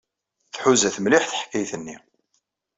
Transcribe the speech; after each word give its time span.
Tḥuza-t 0.53 0.97
mliḥ 1.03 1.23
teḥkayt-nni. 1.25 1.95